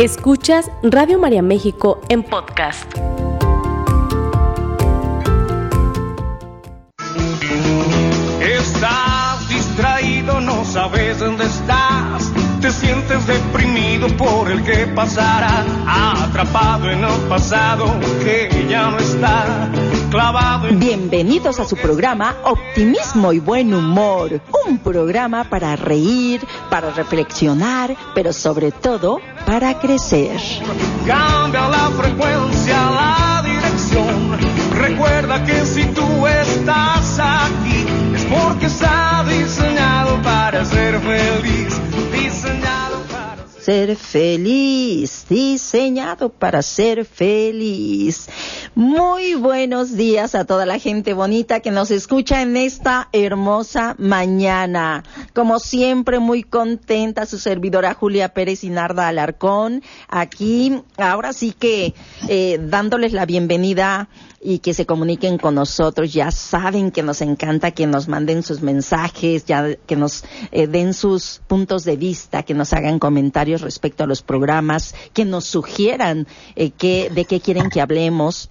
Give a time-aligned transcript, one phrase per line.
[0.00, 2.90] Escuchas Radio María México en podcast.
[8.40, 11.59] Estás distraído, no sabes dónde estás.
[13.10, 17.86] Te sientes deprimido por el que pasará, atrapado en el pasado
[18.22, 19.68] que ya no está
[20.72, 24.40] Bienvenidos a su programa Optimismo y Buen Humor.
[24.66, 30.40] Un programa para reír, para reflexionar, pero sobre todo para crecer.
[31.06, 34.38] Cambia la frecuencia, la dirección.
[34.72, 41.59] Recuerda que si tú estás aquí es porque está diseñado para ser feliz.
[43.60, 48.26] Ser feliz, diseñado para ser feliz.
[48.74, 55.04] Muy buenos días a toda la gente bonita que nos escucha en esta hermosa mañana.
[55.34, 59.82] Como siempre, muy contenta su servidora Julia Pérez y Narda Alarcón.
[60.08, 61.92] Aquí, ahora sí que
[62.28, 64.08] eh, dándoles la bienvenida
[64.40, 66.12] y que se comuniquen con nosotros.
[66.12, 70.94] Ya saben que nos encanta que nos manden sus mensajes, ya que nos eh, den
[70.94, 76.26] sus puntos de vista, que nos hagan comentarios respecto a los programas, que nos sugieran
[76.56, 78.50] eh, de qué quieren que hablemos.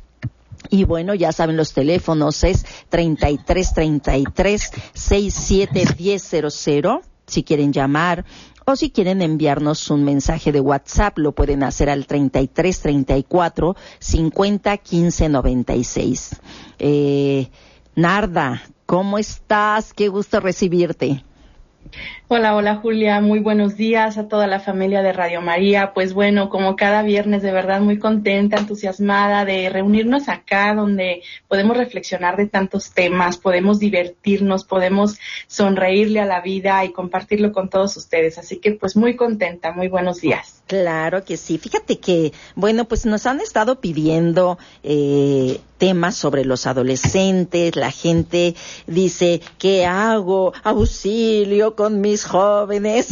[0.69, 8.25] Y bueno, ya saben los teléfonos es 33 33 67 1000 si quieren llamar
[8.71, 14.77] o si quieren enviarnos un mensaje de WhatsApp, lo pueden hacer al 33 34 50
[14.77, 16.41] 15 96.
[16.77, 17.49] Eh,
[17.95, 19.93] Narda, ¿cómo estás?
[19.93, 21.23] Qué gusto recibirte.
[22.27, 25.93] Hola, hola Julia, muy buenos días a toda la familia de Radio María.
[25.95, 31.75] Pues bueno, como cada viernes, de verdad muy contenta, entusiasmada de reunirnos acá donde podemos
[31.75, 37.97] reflexionar de tantos temas, podemos divertirnos, podemos sonreírle a la vida y compartirlo con todos
[37.97, 38.37] ustedes.
[38.37, 40.61] Así que pues muy contenta, muy buenos días.
[40.67, 41.57] Claro que sí.
[41.57, 47.75] Fíjate que, bueno, pues nos han estado pidiendo eh, temas sobre los adolescentes.
[47.75, 48.53] La gente
[48.85, 50.53] dice, ¿qué hago?
[50.63, 53.07] Auxilio con mis jóvenes.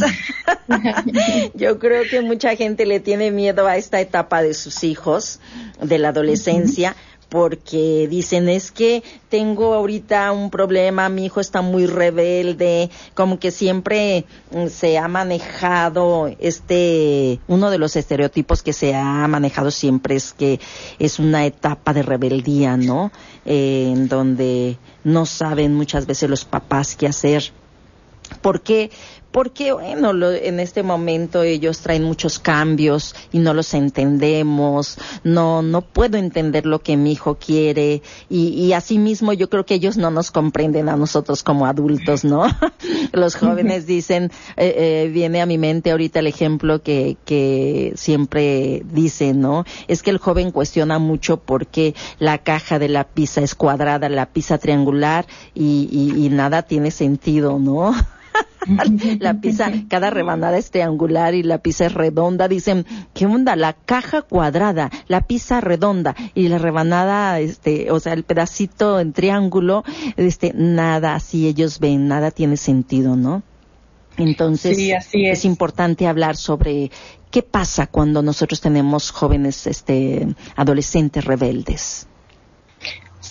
[1.54, 5.40] Yo creo que mucha gente le tiene miedo a esta etapa de sus hijos,
[5.82, 6.94] de la adolescencia,
[7.28, 13.50] porque dicen es que tengo ahorita un problema, mi hijo está muy rebelde, como que
[13.50, 20.16] siempre mm, se ha manejado este, uno de los estereotipos que se ha manejado siempre
[20.16, 20.60] es que
[20.98, 23.12] es una etapa de rebeldía, ¿no?
[23.44, 27.52] Eh, en donde no saben muchas veces los papás qué hacer.
[28.42, 28.90] Porque
[29.30, 35.82] porque bueno, en este momento ellos traen muchos cambios y no los entendemos, no, no
[35.82, 40.10] puedo entender lo que mi hijo quiere y, y asimismo yo creo que ellos no
[40.10, 42.44] nos comprenden a nosotros como adultos, ¿no?
[43.12, 48.82] los jóvenes dicen, eh, eh, viene a mi mente ahorita el ejemplo que, que siempre
[48.92, 49.64] dicen, ¿no?
[49.88, 54.26] Es que el joven cuestiona mucho porque la caja de la pizza es cuadrada, la
[54.26, 57.94] pizza triangular y, y nada tiene sentido, ¿no?
[59.20, 62.48] la pizza, cada rebanada es triangular y la pizza es redonda.
[62.48, 63.56] Dicen, ¿qué onda?
[63.56, 69.12] La caja cuadrada, la pizza redonda y la rebanada, este, o sea, el pedacito en
[69.12, 69.84] triángulo,
[70.16, 73.42] este, nada, así ellos ven, nada tiene sentido, ¿no?
[74.16, 74.76] Entonces,
[75.12, 75.44] es.
[75.44, 76.90] importante hablar sobre
[77.30, 80.26] qué pasa cuando nosotros tenemos jóvenes, este,
[80.56, 82.08] adolescentes rebeldes.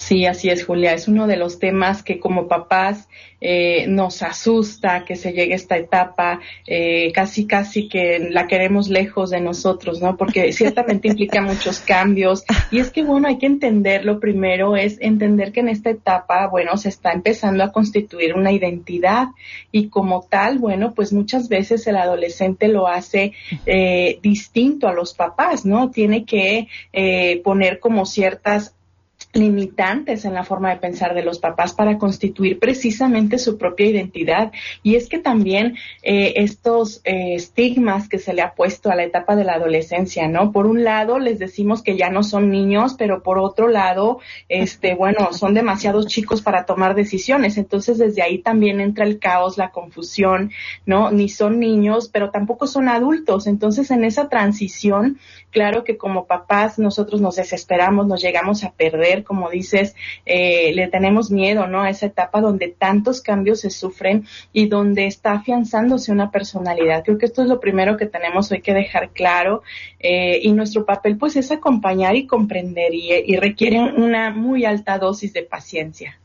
[0.07, 0.93] Sí, así es, Julia.
[0.93, 3.09] Es uno de los temas que como papás
[3.41, 9.31] eh, nos asusta que se llegue esta etapa, eh, casi, casi que la queremos lejos
[9.31, 10.15] de nosotros, ¿no?
[10.15, 12.45] Porque ciertamente implica muchos cambios.
[12.71, 16.47] Y es que, bueno, hay que entender, lo primero es entender que en esta etapa,
[16.47, 19.27] bueno, se está empezando a constituir una identidad
[19.73, 23.33] y como tal, bueno, pues muchas veces el adolescente lo hace
[23.65, 25.91] eh, distinto a los papás, ¿no?
[25.91, 28.76] Tiene que eh, poner como ciertas
[29.33, 34.51] limitantes en la forma de pensar de los papás para constituir precisamente su propia identidad.
[34.83, 39.03] Y es que también eh, estos eh, estigmas que se le ha puesto a la
[39.03, 40.51] etapa de la adolescencia, ¿no?
[40.51, 44.19] Por un lado les decimos que ya no son niños, pero por otro lado,
[44.49, 47.57] este, bueno, son demasiados chicos para tomar decisiones.
[47.57, 50.51] Entonces desde ahí también entra el caos, la confusión,
[50.85, 51.11] ¿no?
[51.11, 53.47] Ni son niños, pero tampoco son adultos.
[53.47, 55.19] Entonces en esa transición,
[55.51, 60.87] claro que como papás nosotros nos desesperamos, nos llegamos a perder como dices, eh, le
[60.87, 61.81] tenemos miedo, ¿no?
[61.81, 67.03] A esa etapa donde tantos cambios se sufren y donde está afianzándose una personalidad.
[67.03, 69.63] Creo que esto es lo primero que tenemos hoy que dejar claro
[69.99, 75.33] eh, y nuestro papel pues es acompañar y comprender y requiere una muy alta dosis
[75.33, 76.17] de paciencia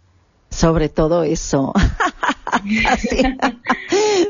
[0.53, 1.73] sobre todo eso.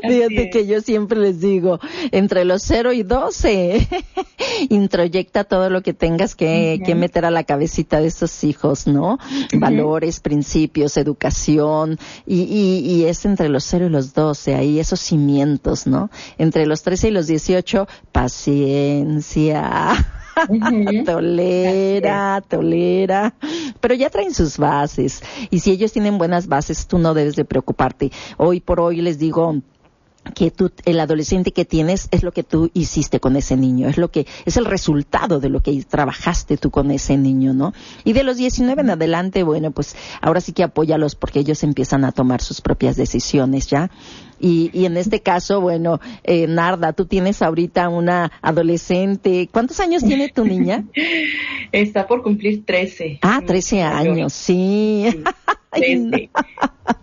[0.05, 1.79] Fíjate que yo siempre les digo,
[2.11, 3.87] entre los 0 y 12,
[4.69, 9.17] introyecta todo lo que tengas que, meter a la cabecita de estos hijos, ¿no?
[9.53, 15.87] Valores, principios, educación, y, y, es entre los 0 y los 12, ahí esos cimientos,
[15.87, 16.09] ¿no?
[16.37, 19.93] Entre los 13 y los 18, paciencia.
[21.05, 23.35] tolera, tolera,
[23.79, 27.45] pero ya traen sus bases y si ellos tienen buenas bases, tú no debes de
[27.45, 28.11] preocuparte.
[28.37, 29.61] Hoy por hoy les digo,
[30.35, 33.97] que tú, el adolescente que tienes es lo que tú hiciste con ese niño, es
[33.97, 37.73] lo que, es el resultado de lo que trabajaste tú con ese niño, ¿no?
[38.03, 42.05] Y de los 19 en adelante, bueno, pues ahora sí que apóyalos porque ellos empiezan
[42.05, 43.91] a tomar sus propias decisiones ya.
[44.43, 49.47] Y, y en este caso, bueno, eh, Narda, tú tienes ahorita una adolescente.
[49.49, 50.83] ¿Cuántos años tiene tu niña?
[51.71, 53.19] Está por cumplir 13.
[53.21, 55.23] Ah, 13 años, sí.
[55.73, 56.29] Sí,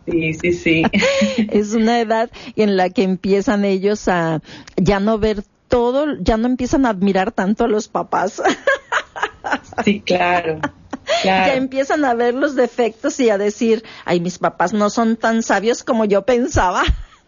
[0.39, 0.83] sí, sí.
[1.51, 4.43] Es una edad en la que empiezan ellos a
[4.77, 8.43] ya no ver todo, ya no empiezan a admirar tanto a los papás.
[9.83, 10.61] Sí, claro.
[11.25, 15.43] Ya empiezan a ver los defectos y a decir, ay, mis papás no son tan
[15.43, 16.83] sabios como yo pensaba.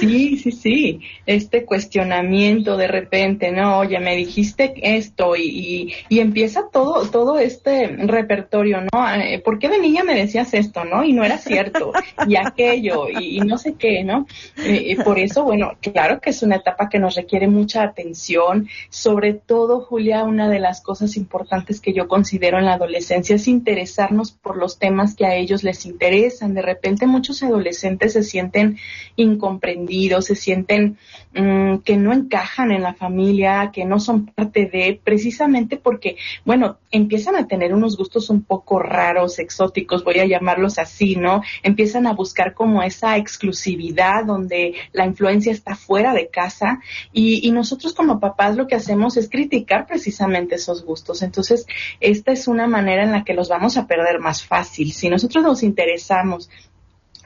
[0.00, 1.00] Sí, sí, sí.
[1.26, 7.88] Este cuestionamiento de repente, no, oye, me dijiste esto y, y, empieza todo, todo este
[7.88, 9.14] repertorio, ¿no?
[9.14, 11.04] Eh, ¿Por qué de niña me decías esto, no?
[11.04, 11.92] Y no era cierto,
[12.26, 14.26] y aquello, y, no sé qué, ¿no?
[14.58, 19.34] Eh, por eso, bueno, claro que es una etapa que nos requiere mucha atención, sobre
[19.34, 24.32] todo, Julia, una de las cosas importantes que yo considero en la adolescencia es interesarnos
[24.32, 26.54] por los temas que a ellos les interesan.
[26.54, 28.78] De repente muchos adolescentes se sienten
[29.26, 30.98] incomprendidos, se sienten
[31.34, 36.78] mm, que no encajan en la familia, que no son parte de, precisamente porque, bueno,
[36.90, 41.42] empiezan a tener unos gustos un poco raros, exóticos, voy a llamarlos así, ¿no?
[41.62, 46.80] Empiezan a buscar como esa exclusividad donde la influencia está fuera de casa
[47.12, 51.22] y, y nosotros como papás lo que hacemos es criticar precisamente esos gustos.
[51.22, 51.66] Entonces,
[52.00, 54.92] esta es una manera en la que los vamos a perder más fácil.
[54.92, 56.50] Si nosotros nos interesamos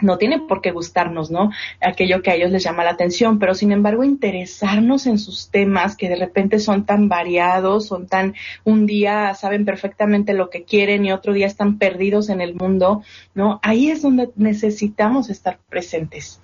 [0.03, 1.51] no tiene por qué gustarnos, ¿no?
[1.81, 5.97] Aquello que a ellos les llama la atención, pero sin embargo interesarnos en sus temas
[5.97, 11.05] que de repente son tan variados, son tan, un día saben perfectamente lo que quieren
[11.05, 13.03] y otro día están perdidos en el mundo,
[13.35, 13.61] ¿no?
[13.63, 16.41] Ahí es donde necesitamos estar presentes.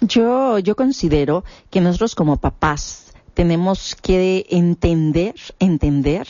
[0.00, 6.26] Yo, yo considero que nosotros como papás, tenemos que entender, entender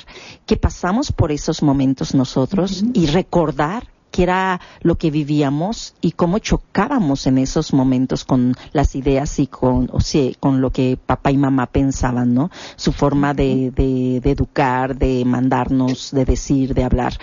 [0.47, 6.39] que pasamos por esos momentos nosotros y recordar qué era lo que vivíamos y cómo
[6.39, 11.31] chocábamos en esos momentos con las ideas y con, o sea, con lo que papá
[11.31, 12.51] y mamá pensaban, ¿no?
[12.77, 17.15] Su forma de, de, de educar, de mandarnos, de decir, de hablar.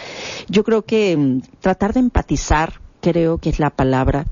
[0.47, 4.25] Yo creo que mm, tratar de empatizar, creo que es la palabra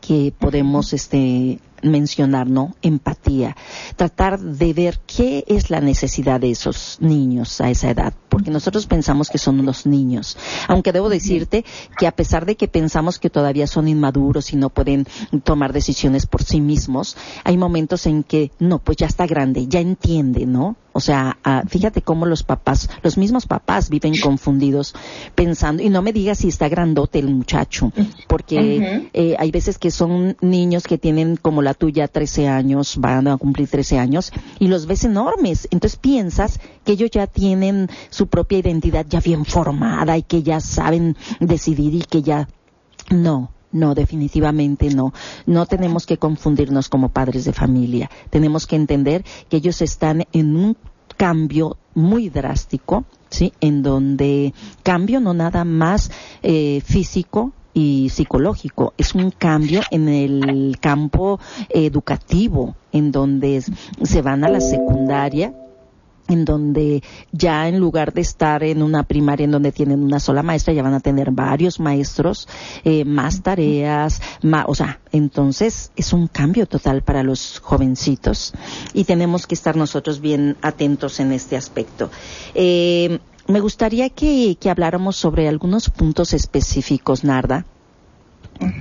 [0.00, 2.74] que podemos este mencionar, ¿no?
[2.82, 3.56] Empatía.
[3.96, 8.86] Tratar de ver qué es la necesidad de esos niños a esa edad, porque nosotros
[8.86, 10.36] pensamos que son unos niños.
[10.66, 11.64] Aunque debo decirte
[11.96, 15.06] que a pesar de que pensamos que todavía son inmaduros y no pueden
[15.44, 19.80] tomar decisiones por sí mismos, hay momentos en que no, pues ya está grande, ya
[19.80, 20.76] entiende, ¿no?
[20.92, 24.94] O sea, ah, fíjate cómo los papás, los mismos papás viven confundidos
[25.36, 27.92] pensando, y no me digas si está grandote el muchacho,
[28.26, 33.28] porque eh, hay veces que son niños que tienen como la tuya 13 años, van
[33.28, 35.68] a cumplir 13 años, y los ves enormes.
[35.70, 40.60] Entonces piensas que ellos ya tienen su propia identidad ya bien formada y que ya
[40.60, 42.48] saben decidir y que ya
[43.10, 45.12] no, no, definitivamente no.
[45.46, 48.10] No tenemos que confundirnos como padres de familia.
[48.30, 50.76] Tenemos que entender que ellos están en un
[51.16, 53.52] cambio muy drástico, ¿sí?
[53.60, 56.10] En donde cambio no nada más
[56.42, 63.62] eh, físico, y psicológico, es un cambio en el campo educativo, en donde
[64.02, 65.54] se van a la secundaria
[66.26, 70.42] en donde ya en lugar de estar en una primaria en donde tienen una sola
[70.42, 72.48] maestra, ya van a tener varios maestros,
[72.84, 78.52] eh, más tareas, más, o sea, entonces es un cambio total para los jovencitos
[78.92, 82.10] y tenemos que estar nosotros bien atentos en este aspecto.
[82.54, 87.64] Eh, me gustaría que, que habláramos sobre algunos puntos específicos, Narda.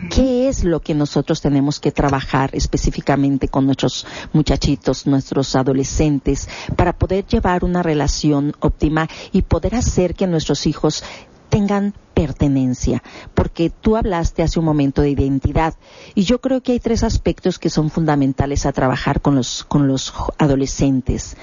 [0.09, 6.93] ¿Qué es lo que nosotros tenemos que trabajar específicamente con nuestros muchachitos, nuestros adolescentes, para
[6.93, 11.03] poder llevar una relación óptima y poder hacer que nuestros hijos
[11.49, 13.03] tengan pertenencia,
[13.35, 15.75] porque tú hablaste hace un momento de identidad
[16.15, 19.87] y yo creo que hay tres aspectos que son fundamentales a trabajar con los, con
[19.87, 21.37] los adolescentes.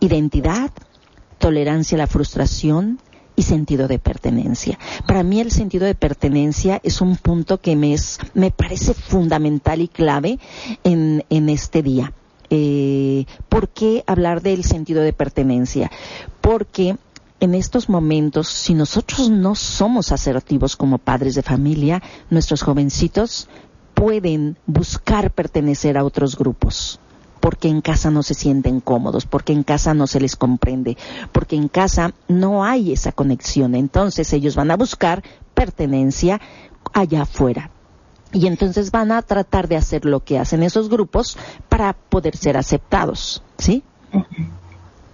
[0.00, 0.70] Identidad,
[1.38, 2.98] tolerancia a la frustración
[3.38, 4.78] y sentido de pertenencia.
[5.06, 9.80] Para mí el sentido de pertenencia es un punto que me, es, me parece fundamental
[9.80, 10.40] y clave
[10.82, 12.12] en, en este día.
[12.50, 15.90] Eh, ¿Por qué hablar del sentido de pertenencia?
[16.40, 16.96] Porque
[17.38, 23.48] en estos momentos, si nosotros no somos asertivos como padres de familia, nuestros jovencitos
[23.94, 26.98] pueden buscar pertenecer a otros grupos
[27.48, 30.98] porque en casa no se sienten cómodos, porque en casa no se les comprende,
[31.32, 33.74] porque en casa no hay esa conexión.
[33.74, 35.22] Entonces ellos van a buscar
[35.54, 36.42] pertenencia
[36.92, 37.70] allá afuera.
[38.34, 41.38] Y entonces van a tratar de hacer lo que hacen esos grupos
[41.70, 43.82] para poder ser aceptados, ¿sí?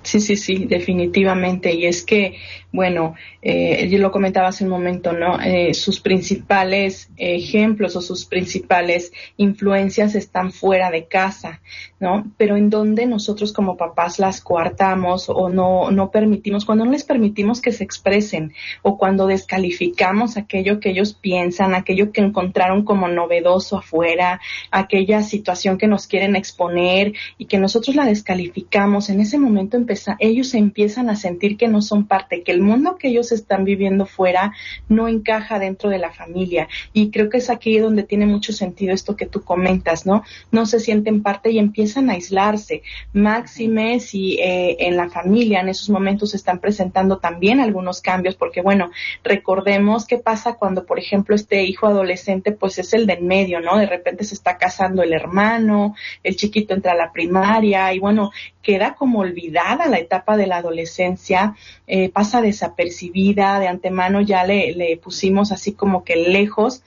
[0.04, 1.72] Sí, sí, sí, definitivamente.
[1.74, 2.36] Y es que,
[2.72, 5.40] bueno, eh, yo lo comentaba hace un momento, ¿no?
[5.40, 11.62] Eh, sus principales ejemplos o sus principales influencias están fuera de casa,
[12.00, 12.30] ¿no?
[12.36, 17.04] Pero en donde nosotros como papás las coartamos o no, no permitimos, cuando no les
[17.04, 23.08] permitimos que se expresen o cuando descalificamos aquello que ellos piensan, aquello que encontraron como
[23.08, 24.38] novedoso afuera,
[24.70, 29.93] aquella situación que nos quieren exponer y que nosotros la descalificamos, en ese momento empezamos
[30.18, 34.06] ellos empiezan a sentir que no son parte, que el mundo que ellos están viviendo
[34.06, 34.52] fuera
[34.88, 36.68] no encaja dentro de la familia.
[36.92, 40.22] Y creo que es aquí donde tiene mucho sentido esto que tú comentas, ¿no?
[40.50, 42.82] No se sienten parte y empiezan a aislarse.
[43.14, 48.34] Máxime si eh, en la familia en esos momentos se están presentando también algunos cambios,
[48.36, 48.90] porque bueno,
[49.22, 53.60] recordemos qué pasa cuando, por ejemplo, este hijo adolescente, pues es el de en medio,
[53.60, 53.78] ¿no?
[53.78, 58.30] De repente se está casando el hermano, el chiquito entra a la primaria y bueno,
[58.62, 64.98] queda como olvidada la etapa de la adolescencia, eh, pasa desapercibida, de antemano ya le,
[65.02, 66.82] pusimos así como que lejos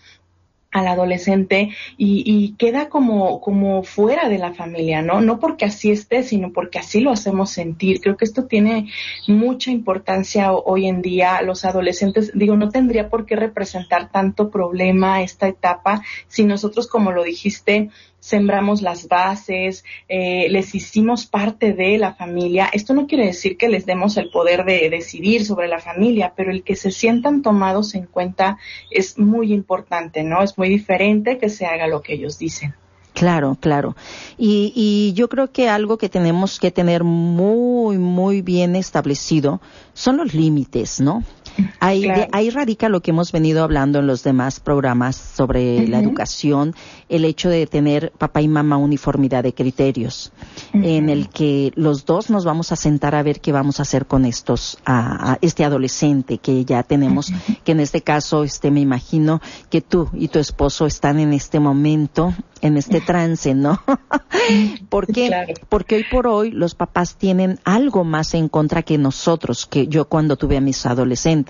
[0.72, 5.22] al adolescente y, y, queda como, como fuera de la familia, ¿no?
[5.22, 8.02] No porque así esté, sino porque así lo hacemos sentir.
[8.02, 8.90] Creo que esto tiene
[9.28, 11.42] mucha importancia hoy en día.
[11.42, 17.12] Los adolescentes, digo, no tendría por qué representar tanto problema esta etapa si nosotros, como
[17.12, 17.90] lo dijiste,
[18.20, 22.70] sembramos las bases, eh, les hicimos parte de la familia.
[22.72, 26.52] Esto no quiere decir que les demos el poder de decidir sobre la familia, pero
[26.52, 28.58] el que se sientan tomados en cuenta
[28.92, 30.44] es muy importante, ¿no?
[30.44, 32.76] Es muy diferente que se haga lo que ellos dicen.
[33.14, 33.96] Claro, claro.
[34.38, 39.60] Y, y, yo creo que algo que tenemos que tener muy, muy bien establecido
[39.94, 41.24] son los límites, ¿no?
[41.80, 46.76] Ahí, ahí radica lo que hemos venido hablando en los demás programas sobre la educación,
[47.10, 50.32] el hecho de tener papá y mamá uniformidad de criterios,
[50.74, 54.06] en el que los dos nos vamos a sentar a ver qué vamos a hacer
[54.06, 57.32] con estos, a, este adolescente que ya tenemos,
[57.64, 61.60] que en este caso, este, me imagino que tú y tu esposo están en este
[61.60, 63.82] momento en este trance, ¿no?
[64.90, 65.32] ¿Por qué?
[65.70, 70.06] Porque hoy por hoy los papás tienen algo más en contra que nosotros, que yo
[70.06, 71.47] cuando tuve a mis adolescentes,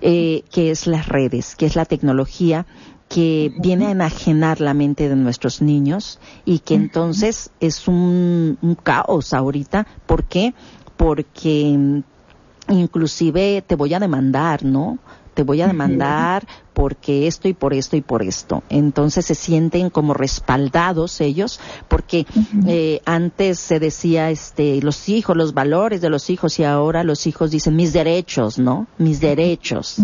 [0.00, 2.66] eh, que es las redes, que es la tecnología
[3.08, 8.74] que viene a enajenar la mente de nuestros niños y que entonces es un, un
[8.74, 9.86] caos ahorita.
[10.06, 10.54] ¿Por qué?
[10.96, 14.98] Porque mm, inclusive te voy a demandar, ¿no?
[15.34, 18.62] Te voy a demandar porque esto y por esto y por esto.
[18.68, 22.26] Entonces se sienten como respaldados ellos, porque
[22.66, 27.26] eh, antes se decía este los hijos, los valores de los hijos y ahora los
[27.26, 28.86] hijos dicen mis derechos, ¿no?
[28.98, 29.98] Mis derechos.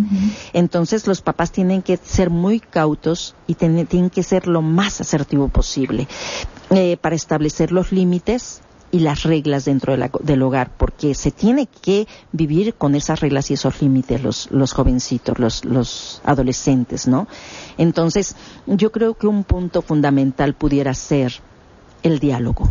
[0.52, 5.48] Entonces los papás tienen que ser muy cautos y tienen que ser lo más asertivo
[5.48, 6.06] posible
[6.70, 12.08] eh, para establecer los límites y las reglas dentro del hogar, porque se tiene que
[12.32, 17.28] vivir con esas reglas y esos límites los, los jovencitos, los, los adolescentes, ¿no?
[17.78, 18.34] Entonces,
[18.66, 21.34] yo creo que un punto fundamental pudiera ser
[22.02, 22.68] el diálogo.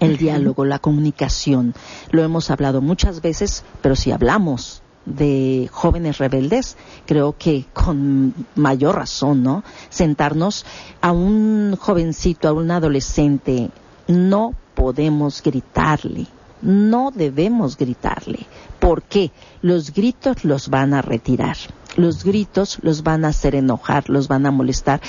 [0.00, 1.74] El diálogo, la comunicación.
[2.10, 6.76] Lo hemos hablado muchas veces, pero si hablamos de jóvenes rebeldes,
[7.06, 9.62] creo que con mayor razón, ¿no?
[9.90, 10.64] Sentarnos
[11.00, 13.70] a un jovencito, a un adolescente,
[14.08, 16.26] no podemos gritarle,
[16.62, 18.46] no debemos gritarle.
[18.78, 19.30] ¿Por qué?
[19.62, 21.56] Los gritos los van a retirar.
[21.96, 25.00] Los gritos los van a hacer enojar, los van a molestar.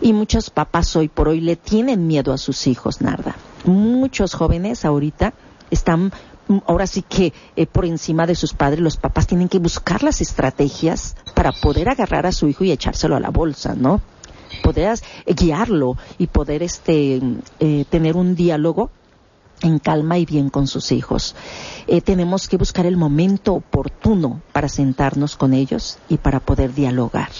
[0.00, 3.36] Y muchos papás hoy por hoy le tienen miedo a sus hijos, Narda.
[3.64, 5.34] Muchos jóvenes ahorita
[5.70, 6.12] están
[6.66, 10.20] ahora sí que eh, por encima de sus padres, los papás tienen que buscar las
[10.20, 14.00] estrategias para poder agarrar a su hijo y echárselo a la bolsa, ¿no?
[14.62, 17.20] Poder guiarlo y poder este
[17.60, 18.90] eh, tener un diálogo
[19.62, 21.34] en calma y bien con sus hijos.
[21.86, 27.30] Eh, tenemos que buscar el momento oportuno para sentarnos con ellos y para poder dialogar.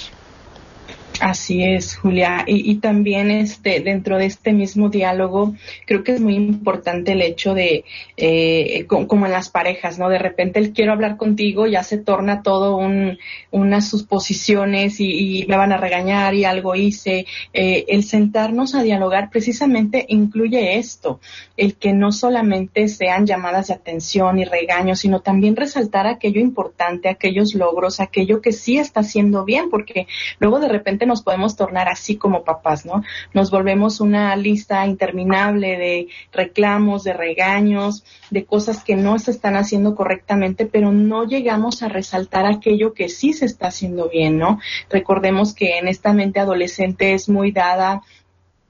[1.21, 2.45] Así es, Julia.
[2.47, 5.55] Y, y, también este, dentro de este mismo diálogo,
[5.87, 7.85] creo que es muy importante el hecho de,
[8.17, 10.09] eh, como en las parejas, ¿no?
[10.09, 13.19] De repente el quiero hablar contigo, ya se torna todo un,
[13.51, 17.27] unas suposiciones y, y, me van a regañar y algo hice.
[17.53, 21.21] Eh, el sentarnos a dialogar precisamente incluye esto,
[21.57, 27.09] el que no solamente sean llamadas de atención y regaños, sino también resaltar aquello importante,
[27.09, 30.07] aquellos logros, aquello que sí está haciendo bien, porque
[30.39, 33.03] luego de repente nos podemos tornar así como papás, ¿no?
[33.33, 39.57] Nos volvemos una lista interminable de reclamos, de regaños, de cosas que no se están
[39.57, 44.61] haciendo correctamente, pero no llegamos a resaltar aquello que sí se está haciendo bien, ¿no?
[44.91, 48.03] Recordemos que en esta mente adolescente es muy dada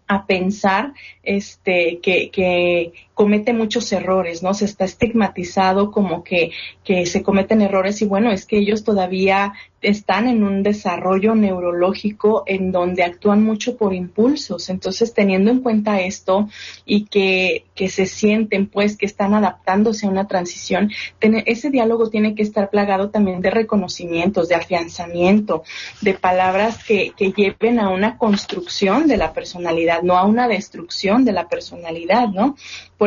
[0.09, 4.53] a pensar este que, que comete muchos errores, ¿no?
[4.53, 6.51] Se está estigmatizado como que,
[6.85, 12.43] que se cometen errores y bueno, es que ellos todavía están en un desarrollo neurológico
[12.47, 14.69] en donde actúan mucho por impulsos.
[14.69, 16.49] Entonces, teniendo en cuenta esto
[16.85, 22.35] y que, que se sienten pues que están adaptándose a una transición, ese diálogo tiene
[22.35, 25.63] que estar plagado también de reconocimientos, de afianzamiento,
[26.03, 31.25] de palabras que, que lleven a una construcción de la personalidad, no a una destrucción
[31.25, 32.57] de la personalidad, ¿no?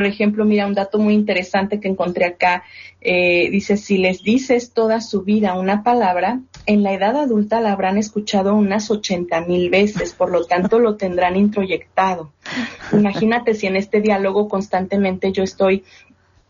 [0.05, 2.63] Ejemplo, mira un dato muy interesante que encontré acá.
[3.01, 7.71] Eh, dice, si les dices toda su vida una palabra, en la edad adulta la
[7.71, 12.31] habrán escuchado unas 80 mil veces, por lo tanto lo tendrán introyectado.
[12.91, 15.83] Imagínate si en este diálogo constantemente yo estoy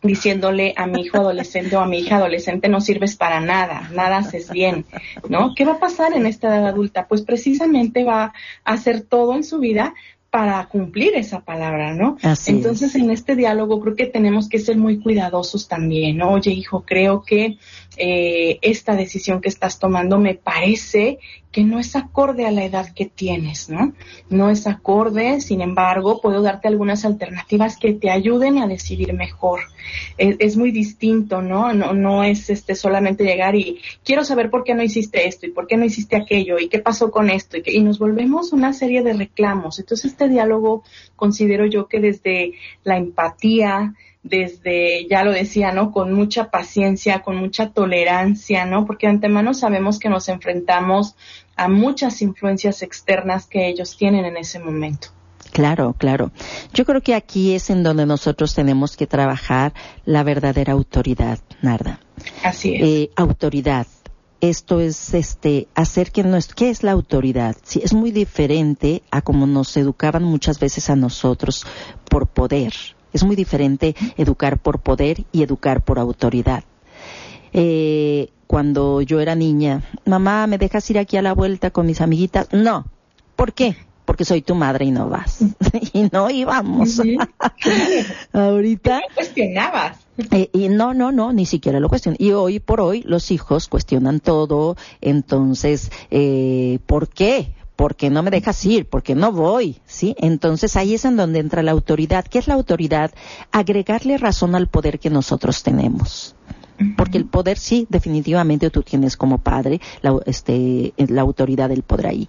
[0.02, 4.18] diciéndole a mi hijo adolescente o a mi hija adolescente no sirves para nada, nada
[4.18, 4.86] haces bien,
[5.28, 5.54] ¿no?
[5.54, 7.06] ¿Qué va a pasar en esta edad adulta?
[7.06, 8.32] Pues precisamente va
[8.64, 9.94] a hacer todo en su vida
[10.30, 12.16] para cumplir esa palabra, ¿no?
[12.46, 16.30] Entonces, en este diálogo creo que tenemos que ser muy cuidadosos también, ¿no?
[16.30, 17.58] Oye, hijo, creo que
[17.96, 21.18] eh, esta decisión que estás tomando me parece
[21.50, 23.92] que no es acorde a la edad que tienes, ¿no?
[24.28, 29.60] No es acorde, sin embargo, puedo darte algunas alternativas que te ayuden a decidir mejor.
[30.16, 31.72] Es, muy distinto, ¿no?
[31.72, 31.92] ¿no?
[31.92, 35.66] No es este solamente llegar y quiero saber por qué no hiciste esto y por
[35.66, 39.02] qué no hiciste aquello y qué pasó con esto y, y nos volvemos una serie
[39.02, 39.80] de reclamos.
[39.80, 40.84] Entonces, este diálogo
[41.16, 42.52] considero yo que desde
[42.84, 45.92] la empatía, desde, ya lo decía, ¿no?
[45.92, 48.84] Con mucha paciencia, con mucha tolerancia, ¿no?
[48.84, 51.16] Porque de antemano sabemos que nos enfrentamos
[51.56, 55.08] a muchas influencias externas que ellos tienen en ese momento.
[55.52, 56.30] Claro, claro.
[56.72, 59.72] Yo creo que aquí es en donde nosotros tenemos que trabajar
[60.04, 62.00] la verdadera autoridad, Narda.
[62.44, 62.82] Así es.
[62.82, 63.86] Eh, autoridad.
[64.40, 67.56] Esto es este hacer que nuestro ¿qué es la autoridad?
[67.62, 71.66] Sí, es muy diferente a como nos educaban muchas veces a nosotros
[72.08, 72.72] por poder,
[73.12, 76.64] es muy diferente educar por poder y educar por autoridad.
[77.52, 82.00] Eh, cuando yo era niña, mamá, ¿me dejas ir aquí a la vuelta con mis
[82.00, 82.48] amiguitas?
[82.52, 82.86] No.
[83.36, 83.76] ¿Por qué?
[84.04, 85.38] Porque soy tu madre y no vas.
[85.92, 87.00] y no íbamos.
[88.32, 89.02] Ahorita.
[89.14, 89.98] cuestionabas.
[90.32, 92.16] Eh, y no, no, no, ni siquiera lo cuestiono.
[92.18, 94.76] Y hoy por hoy los hijos cuestionan todo.
[95.00, 97.54] Entonces, eh, ¿por qué?
[97.80, 100.14] Porque no me dejas ir, porque no voy, ¿sí?
[100.18, 102.26] Entonces ahí es en donde entra la autoridad.
[102.26, 103.10] ¿Qué es la autoridad?
[103.52, 106.34] Agregarle razón al poder que nosotros tenemos.
[106.94, 112.08] Porque el poder sí, definitivamente tú tienes como padre la, este, la autoridad del poder
[112.08, 112.28] ahí.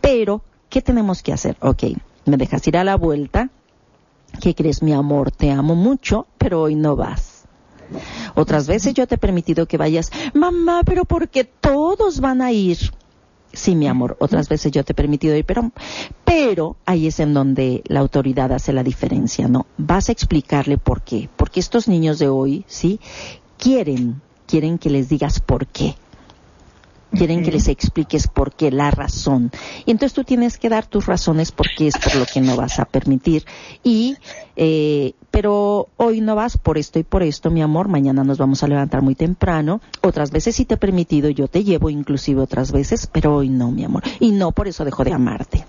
[0.00, 1.56] Pero, ¿qué tenemos que hacer?
[1.60, 1.84] Ok,
[2.24, 3.50] me dejas ir a la vuelta.
[4.40, 5.30] ¿Qué crees, mi amor?
[5.30, 7.44] Te amo mucho, pero hoy no vas.
[8.34, 12.78] Otras veces yo te he permitido que vayas, mamá, pero porque todos van a ir.
[13.58, 15.72] Sí, mi amor, otras veces yo te he permitido ir, pero,
[16.24, 19.66] pero ahí es en donde la autoridad hace la diferencia, ¿no?
[19.76, 21.28] Vas a explicarle por qué.
[21.36, 23.00] Porque estos niños de hoy, ¿sí?
[23.56, 25.96] Quieren, quieren que les digas por qué.
[27.12, 29.50] Quieren que les expliques por qué, la razón.
[29.86, 32.78] Y entonces tú tienes que dar tus razones porque es por lo que no vas
[32.78, 33.44] a permitir.
[33.82, 34.16] Y,
[34.56, 38.62] eh, pero hoy no vas por esto y por esto, mi amor, mañana nos vamos
[38.62, 39.80] a levantar muy temprano.
[40.02, 43.70] Otras veces sí te he permitido, yo te llevo inclusive otras veces, pero hoy no,
[43.70, 44.02] mi amor.
[44.20, 45.64] Y no por eso dejo de amarte.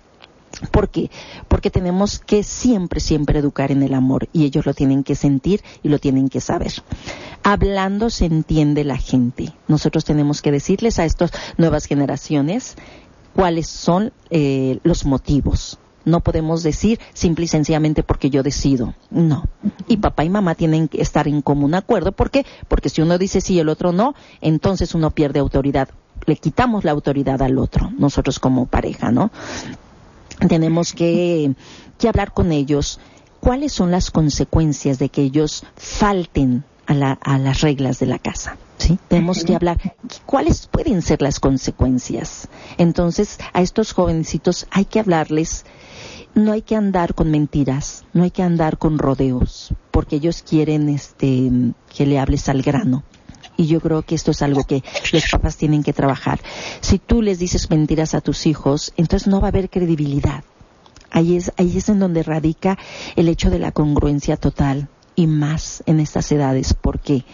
[0.71, 1.09] ¿Por qué?
[1.47, 5.63] Porque tenemos que siempre, siempre educar en el amor y ellos lo tienen que sentir
[5.83, 6.73] y lo tienen que saber.
[7.43, 9.53] Hablando se entiende la gente.
[9.67, 12.75] Nosotros tenemos que decirles a estas nuevas generaciones
[13.33, 15.79] cuáles son eh, los motivos.
[16.05, 18.95] No podemos decir simple y sencillamente porque yo decido.
[19.09, 19.45] No.
[19.87, 22.11] Y papá y mamá tienen que estar en común acuerdo.
[22.11, 22.45] ¿Por qué?
[22.67, 25.89] Porque si uno dice sí y el otro no, entonces uno pierde autoridad.
[26.25, 29.31] Le quitamos la autoridad al otro, nosotros como pareja, ¿no?
[30.47, 31.53] Tenemos que,
[32.07, 32.99] hablar con ellos
[33.39, 38.57] cuáles son las consecuencias de que ellos falten a, las reglas de la casa.
[38.77, 38.97] ¿sí?
[39.07, 39.77] Tenemos que hablar
[40.25, 42.47] cuáles pueden ser las consecuencias.
[42.77, 45.65] Entonces, a estos jovencitos hay que hablarles,
[46.33, 50.89] no hay que andar con mentiras, no hay que andar con rodeos, porque ellos quieren
[50.89, 51.51] este
[51.95, 53.03] que le hables al grano.
[53.59, 56.39] Y yo creo que esto es algo que los papás tienen que trabajar.
[56.79, 60.45] Si tú les dices mentiras a tus hijos, entonces no va a haber credibilidad.
[61.11, 62.77] Ahí es, ahí es en donde radica
[63.17, 67.25] el hecho de la congruencia total y más en estas edades, porque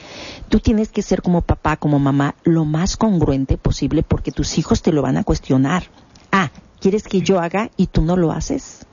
[0.50, 4.82] tú tienes que ser como papá, como mamá, lo más congruente posible porque tus hijos
[4.82, 5.84] te lo van a cuestionar.
[6.32, 8.88] Ah, ¿quieres que yo haga y tú no lo haces?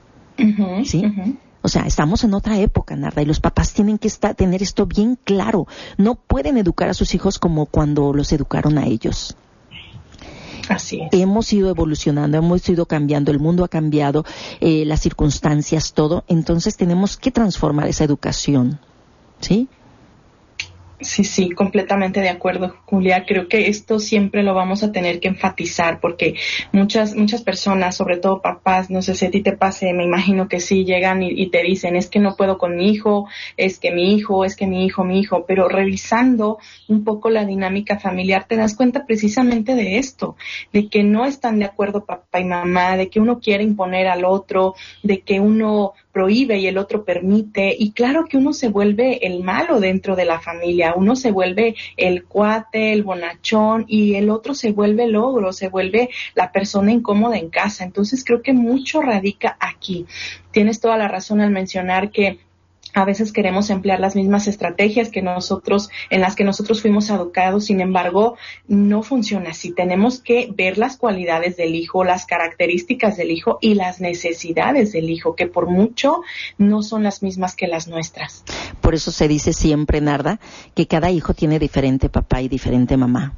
[0.85, 1.03] ¿Sí?
[1.63, 4.85] O sea, estamos en otra época, Narda, y los papás tienen que estar, tener esto
[4.85, 5.65] bien claro.
[5.97, 9.35] No pueden educar a sus hijos como cuando los educaron a ellos.
[10.67, 11.09] Así es.
[11.13, 14.25] Hemos ido evolucionando, hemos ido cambiando, el mundo ha cambiado,
[14.59, 16.25] eh, las circunstancias, todo.
[16.27, 18.79] Entonces tenemos que transformar esa educación.
[19.39, 19.69] ¿Sí?
[21.03, 23.25] Sí, sí, completamente de acuerdo, Julia.
[23.25, 26.35] Creo que esto siempre lo vamos a tener que enfatizar porque
[26.71, 30.47] muchas, muchas personas, sobre todo papás, no sé si a ti te pase, me imagino
[30.47, 33.91] que sí, llegan y, te dicen, es que no puedo con mi hijo, es que
[33.91, 38.45] mi hijo, es que mi hijo, mi hijo, pero revisando un poco la dinámica familiar
[38.47, 40.37] te das cuenta precisamente de esto,
[40.71, 44.23] de que no están de acuerdo papá y mamá, de que uno quiere imponer al
[44.23, 49.25] otro, de que uno prohíbe y el otro permite, y claro que uno se vuelve
[49.25, 54.29] el malo dentro de la familia, uno se vuelve el cuate, el bonachón, y el
[54.29, 57.83] otro se vuelve el ogro, se vuelve la persona incómoda en casa.
[57.83, 60.05] Entonces creo que mucho radica aquí.
[60.51, 62.37] Tienes toda la razón al mencionar que
[62.93, 67.65] a veces queremos emplear las mismas estrategias que nosotros, en las que nosotros fuimos educados,
[67.65, 69.71] sin embargo, no funciona así.
[69.71, 75.09] Tenemos que ver las cualidades del hijo, las características del hijo y las necesidades del
[75.09, 76.21] hijo, que por mucho
[76.57, 78.43] no son las mismas que las nuestras.
[78.81, 80.39] Por eso se dice siempre, Narda,
[80.75, 83.33] que cada hijo tiene diferente papá y diferente mamá.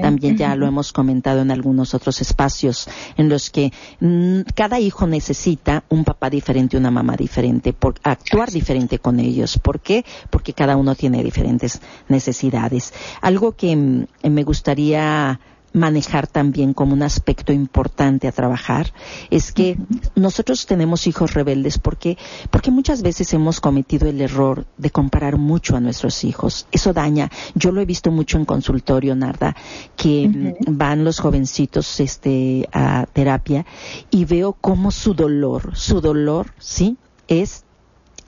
[0.00, 5.08] También ya lo hemos comentado en algunos otros espacios en los que mm, cada hijo
[5.08, 9.58] necesita un papá diferente, una mamá diferente, por actuar diferente con ellos.
[9.58, 10.04] ¿Por qué?
[10.30, 12.92] Porque cada uno tiene diferentes necesidades.
[13.20, 15.40] Algo que mm, me gustaría
[15.76, 18.92] manejar también como un aspecto importante a trabajar
[19.30, 19.76] es que
[20.14, 22.16] nosotros tenemos hijos rebeldes porque
[22.50, 27.30] porque muchas veces hemos cometido el error de comparar mucho a nuestros hijos eso daña
[27.54, 29.54] yo lo he visto mucho en consultorio Narda
[29.96, 33.66] que van los jovencitos este a terapia
[34.10, 36.96] y veo cómo su dolor su dolor sí
[37.28, 37.65] es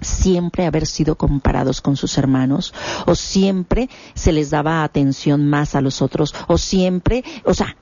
[0.00, 2.74] siempre haber sido comparados con sus hermanos,
[3.06, 7.76] o siempre se les daba atención más a los otros, o siempre, o sea,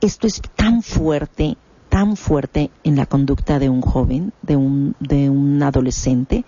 [0.00, 1.56] esto es tan fuerte,
[1.88, 6.44] tan fuerte en la conducta de un joven, de un, de un adolescente,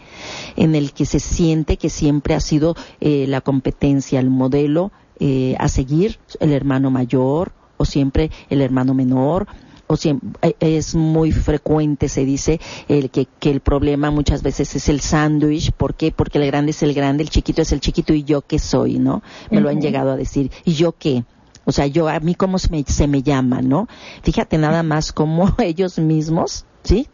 [0.56, 5.56] en el que se siente que siempre ha sido eh, la competencia, el modelo eh,
[5.58, 9.46] a seguir, el hermano mayor, o siempre el hermano menor,
[9.88, 9.96] o
[10.42, 15.00] eh, es muy frecuente, se dice, el que, que el problema muchas veces es el
[15.00, 15.72] sándwich.
[15.72, 16.12] ¿Por qué?
[16.12, 18.98] Porque el grande es el grande, el chiquito es el chiquito y yo qué soy,
[18.98, 19.22] ¿no?
[19.50, 20.50] Me lo han llegado a decir.
[20.64, 21.24] ¿Y yo qué?
[21.64, 23.88] O sea, yo, a mí cómo se me, se me llama, ¿no?
[24.22, 27.08] Fíjate nada más cómo ellos mismos, ¿sí?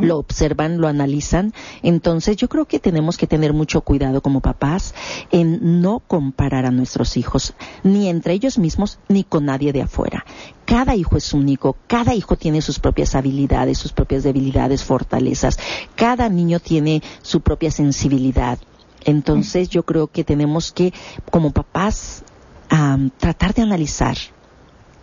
[0.00, 1.52] lo observan, lo analizan.
[1.82, 4.94] Entonces yo creo que tenemos que tener mucho cuidado como papás
[5.30, 10.24] en no comparar a nuestros hijos, ni entre ellos mismos, ni con nadie de afuera.
[10.64, 15.58] Cada hijo es único, cada hijo tiene sus propias habilidades, sus propias debilidades, fortalezas.
[15.96, 18.58] Cada niño tiene su propia sensibilidad.
[19.04, 20.92] Entonces yo creo que tenemos que,
[21.30, 22.24] como papás,
[23.18, 24.16] tratar de analizar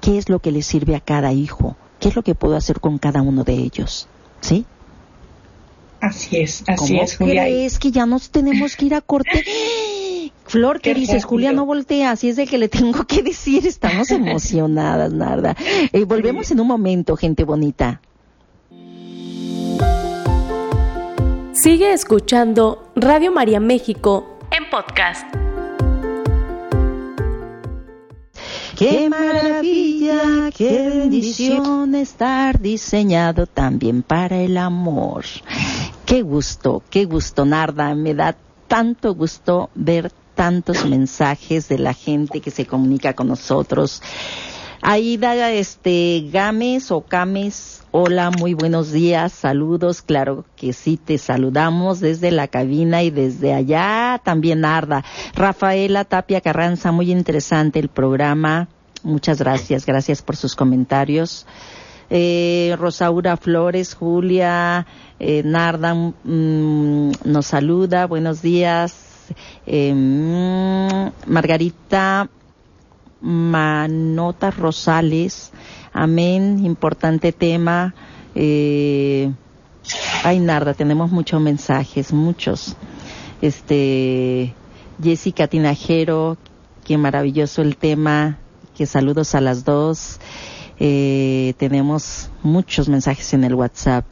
[0.01, 2.80] qué es lo que le sirve a cada hijo ¿Qué es lo que puedo hacer
[2.80, 4.08] con cada uno de ellos?
[4.42, 4.66] ¿Sí?
[6.00, 7.48] Así es, así es, Julia.
[7.48, 9.44] Es que ya nos tenemos que ir a corte.
[10.46, 11.26] Flor, ¿qué, dices?
[11.26, 15.56] Julia no voltea, así es de que le tengo que decir, estamos emocionadas, Narda.
[15.92, 18.02] Eh, volvemos en un momento, gente bonita.
[21.52, 25.47] Sigue escuchando Radio María México en podcast.
[28.78, 35.26] Qué maravilla, qué bendición estar diseñado también para el amor.
[36.06, 37.96] Qué gusto, qué gusto, Narda.
[37.96, 38.36] Me da
[38.68, 44.04] tanto gusto ver tantos mensajes de la gente que se comunica con nosotros.
[44.82, 52.00] Aida este, Gámez o Cames, hola, muy buenos días, saludos, claro que sí, te saludamos
[52.00, 55.04] desde la cabina y desde allá también Arda.
[55.34, 58.68] Rafaela Tapia Carranza, muy interesante el programa,
[59.02, 61.48] muchas gracias, gracias por sus comentarios.
[62.10, 64.86] Eh, Rosaura Flores, Julia,
[65.20, 69.04] eh, Narda mm, nos saluda, buenos días.
[69.66, 72.30] eh, mm, Margarita
[73.21, 75.51] Manota Rosales.
[75.93, 77.95] Amén, importante tema.
[78.36, 79.32] Eh,
[80.23, 82.75] ay, Narda, tenemos muchos mensajes, muchos.
[83.41, 84.53] Este,
[85.01, 86.38] Jessica Tinajero,
[86.84, 88.38] qué maravilloso el tema.
[88.75, 90.19] Que saludos a las dos.
[90.80, 94.06] Eh, tenemos muchos mensajes en el WhatsApp.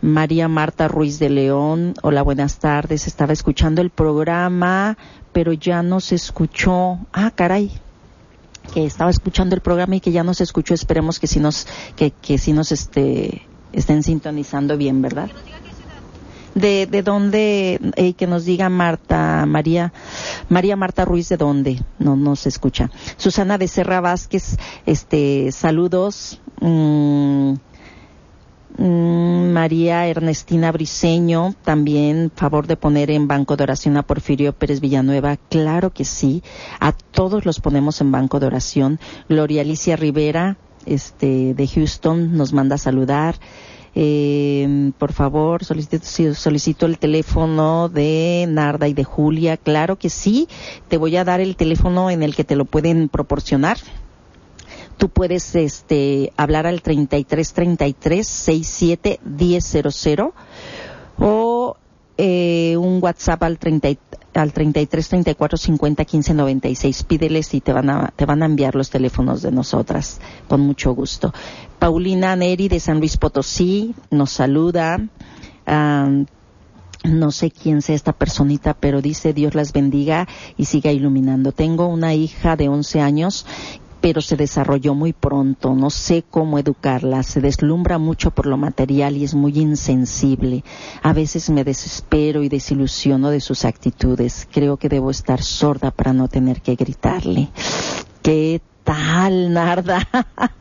[0.00, 3.06] María Marta Ruiz de León, hola, buenas tardes.
[3.06, 4.96] Estaba escuchando el programa,
[5.32, 6.98] pero ya no se escuchó.
[7.12, 7.72] Ah, caray,
[8.72, 10.74] que estaba escuchando el programa y que ya no se escuchó.
[10.74, 15.30] Esperemos que si nos, que, que si nos este, estén sintonizando bien, ¿verdad?
[16.54, 19.92] De, de dónde, eh, que nos diga Marta, María,
[20.50, 22.90] María Marta Ruiz, de dónde, no, no se escucha.
[23.16, 26.40] Susana de Serra Vázquez, este, saludos.
[26.60, 27.54] Mm,
[28.78, 35.36] María Ernestina Briseño, también favor de poner en banco de oración a Porfirio Pérez Villanueva.
[35.36, 36.42] Claro que sí,
[36.80, 38.98] a todos los ponemos en banco de oración.
[39.28, 40.56] Gloria Alicia Rivera,
[40.86, 43.36] este, de Houston, nos manda a saludar.
[43.94, 49.58] Eh, por favor, solicito el teléfono de Narda y de Julia.
[49.58, 50.48] Claro que sí,
[50.88, 53.76] te voy a dar el teléfono en el que te lo pueden proporcionar.
[55.02, 59.18] Tú puedes este, hablar al 3333 67
[59.90, 60.32] 100
[61.18, 61.76] o
[62.16, 63.88] eh, un WhatsApp al 30,
[64.34, 67.02] al 33 34 50 15 96.
[67.02, 70.94] Pídeles y te van a te van a enviar los teléfonos de nosotras con mucho
[70.94, 71.34] gusto.
[71.80, 75.00] Paulina Neri de San Luis Potosí nos saluda.
[75.66, 81.50] no sé quién sea esta personita, pero dice Dios las bendiga y siga iluminando.
[81.50, 83.44] Tengo una hija de 11 años
[84.02, 89.16] pero se desarrolló muy pronto, no sé cómo educarla, se deslumbra mucho por lo material
[89.16, 90.64] y es muy insensible.
[91.02, 94.48] A veces me desespero y desilusiono de sus actitudes.
[94.50, 97.48] Creo que debo estar sorda para no tener que gritarle.
[98.22, 98.60] ¿Qué
[98.92, 100.06] tal, Narda?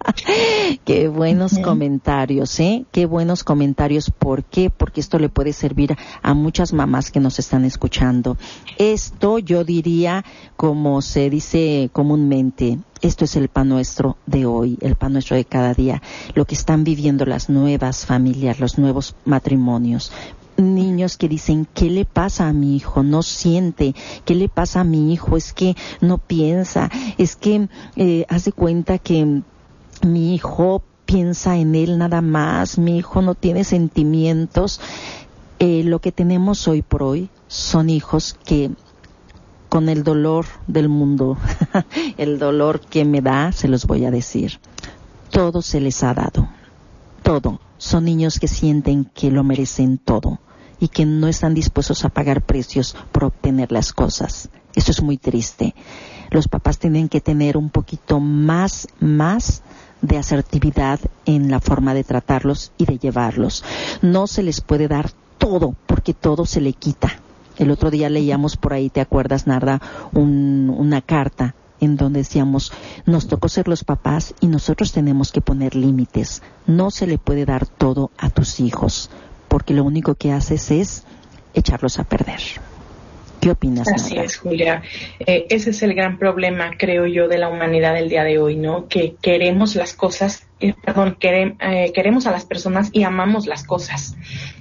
[0.86, 2.86] Qué buenos comentarios, ¿eh?
[2.92, 4.10] Qué buenos comentarios.
[4.10, 4.70] ¿Por qué?
[4.70, 8.38] Porque esto le puede servir a muchas mamás que nos están escuchando.
[8.78, 10.24] Esto yo diría,
[10.56, 15.44] como se dice comúnmente, esto es el pan nuestro de hoy, el pan nuestro de
[15.44, 16.02] cada día,
[16.34, 20.14] lo que están viviendo las nuevas familias, los nuevos matrimonios
[20.62, 23.04] niños que dicen, ¿qué le pasa a mi hijo?
[23.04, 23.94] No siente,
[24.26, 25.36] ¿qué le pasa a mi hijo?
[25.36, 29.42] Es que no piensa, es que eh, hace cuenta que
[30.06, 34.80] mi hijo piensa en él nada más, mi hijo no tiene sentimientos.
[35.60, 38.72] Eh, lo que tenemos hoy por hoy son hijos que
[39.70, 41.38] con el dolor del mundo,
[42.18, 44.60] el dolor que me da, se los voy a decir,
[45.30, 46.50] todo se les ha dado,
[47.24, 47.60] todo.
[47.78, 50.40] Son niños que sienten que lo merecen todo
[50.82, 54.50] y que no están dispuestos a pagar precios por obtener las cosas.
[54.76, 55.76] Eso es muy triste.
[56.32, 59.62] Los papás tienen que tener un poquito más, más
[60.02, 63.64] de asertividad en la forma de tratarlos y de llevarlos.
[64.02, 67.20] No se les puede dar todo porque todo se le quita.
[67.58, 69.80] El otro día leíamos por ahí, ¿te acuerdas, Narda?
[70.14, 72.72] una carta en donde decíamos,
[73.06, 76.42] nos tocó ser los papás y nosotros tenemos que poner límites.
[76.66, 79.10] No se le puede dar todo a tus hijos
[79.52, 81.04] porque lo único que haces es
[81.54, 82.40] echarlos a perder.
[83.42, 83.86] ¿Qué opinas?
[83.94, 84.82] Así es, Julia.
[85.20, 88.56] Eh, ese es el gran problema, creo yo, de la humanidad del día de hoy,
[88.56, 88.88] ¿no?
[88.88, 94.16] Que queremos las cosas eh, perdón, eh, queremos a las personas y amamos las cosas.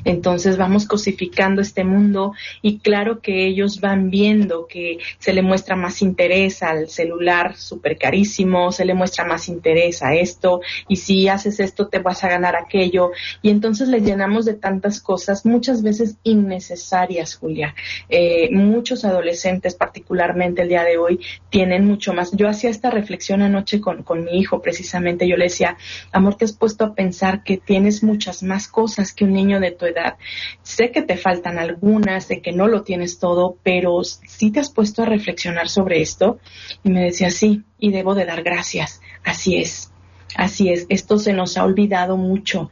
[0.04, 2.32] Entonces vamos cosificando este mundo
[2.62, 7.98] y claro que ellos van viendo que se le muestra más interés al celular súper
[7.98, 12.28] carísimo, se le muestra más interés a esto y si haces esto te vas a
[12.28, 13.10] ganar aquello
[13.42, 17.74] y entonces les llenamos de tantas cosas, muchas veces innecesarias, Julia.
[18.08, 22.32] Eh, muchos adolescentes, particularmente el día de hoy, tienen mucho más.
[22.32, 25.76] Yo hacía esta reflexión anoche con, con mi hijo, precisamente, yo le decía,
[26.12, 29.72] Amor, te has puesto a pensar que tienes muchas más cosas que un niño de
[29.72, 30.16] tu edad.
[30.62, 34.70] Sé que te faltan algunas, sé que no lo tienes todo, pero sí te has
[34.70, 36.38] puesto a reflexionar sobre esto.
[36.82, 39.00] Y me decía, sí, y debo de dar gracias.
[39.24, 39.92] Así es,
[40.36, 40.86] así es.
[40.88, 42.70] Esto se nos ha olvidado mucho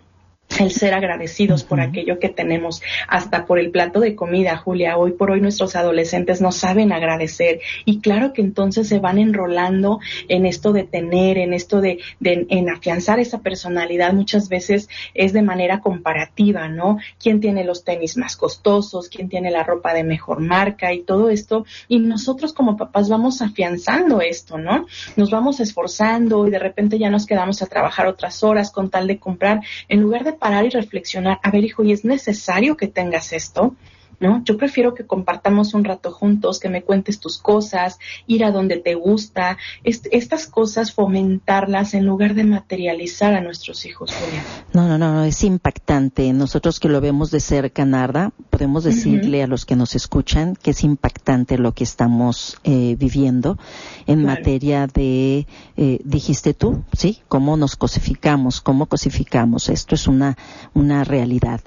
[0.58, 4.96] el ser agradecidos por aquello que tenemos, hasta por el plato de comida, Julia.
[4.96, 10.00] Hoy por hoy nuestros adolescentes no saben agradecer y claro que entonces se van enrolando
[10.28, 14.12] en esto de tener, en esto de, de en afianzar esa personalidad.
[14.12, 16.98] Muchas veces es de manera comparativa, ¿no?
[17.20, 19.08] ¿Quién tiene los tenis más costosos?
[19.08, 20.92] ¿Quién tiene la ropa de mejor marca?
[20.92, 21.66] Y todo esto.
[21.88, 24.86] Y nosotros como papás vamos afianzando esto, ¿no?
[25.16, 29.06] Nos vamos esforzando y de repente ya nos quedamos a trabajar otras horas con tal
[29.06, 32.86] de comprar en lugar de parar y reflexionar, a ver hijo, ¿y es necesario que
[32.86, 33.74] tengas esto?
[34.20, 34.42] ¿No?
[34.44, 38.78] Yo prefiero que compartamos un rato juntos, que me cuentes tus cosas, ir a donde
[38.78, 44.42] te gusta, estas cosas fomentarlas en lugar de materializar a nuestros hijos, Julia.
[44.72, 46.32] No, no, no, es impactante.
[46.32, 50.70] Nosotros que lo vemos de cerca, Narda, podemos decirle a los que nos escuchan que
[50.70, 53.58] es impactante lo que estamos eh, viviendo
[54.06, 57.20] en materia de, eh, dijiste tú, ¿sí?
[57.28, 59.68] Cómo nos cosificamos, cómo cosificamos.
[59.68, 60.36] Esto es una,
[60.74, 61.60] una realidad.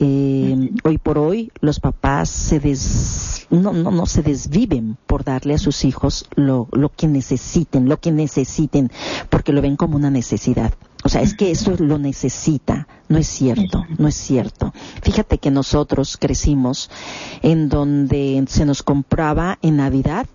[0.00, 5.54] Eh, hoy por hoy los papás se des, no, no, no se desviven por darle
[5.54, 8.92] a sus hijos lo, lo que necesiten, lo que necesiten,
[9.28, 10.72] porque lo ven como una necesidad.
[11.04, 12.86] O sea, es que eso lo necesita.
[13.08, 14.72] No es cierto, no es cierto.
[15.02, 16.90] Fíjate que nosotros crecimos
[17.42, 20.26] en donde se nos compraba en Navidad,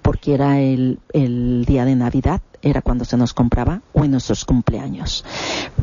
[0.00, 4.44] porque era el, el día de Navidad, era cuando se nos compraba o en nuestros
[4.44, 5.24] cumpleaños.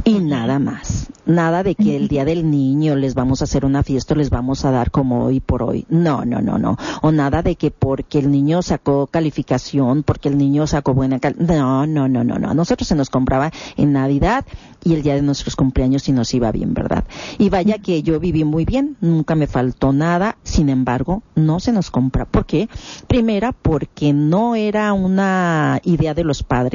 [0.03, 1.07] Y nada más.
[1.25, 4.65] Nada de que el día del niño les vamos a hacer una fiesta les vamos
[4.65, 5.85] a dar como hoy por hoy.
[5.89, 6.77] No, no, no, no.
[7.01, 11.59] O nada de que porque el niño sacó calificación, porque el niño sacó buena calificación.
[11.59, 12.49] No, no, no, no, no.
[12.49, 14.45] A nosotros se nos compraba en Navidad
[14.83, 17.03] y el día de nuestros cumpleaños y nos iba bien, ¿verdad?
[17.37, 21.71] Y vaya que yo viví muy bien, nunca me faltó nada, sin embargo, no se
[21.71, 22.25] nos compra.
[22.25, 22.69] ¿Por qué?
[23.07, 26.68] Primera, porque no era una idea de los padres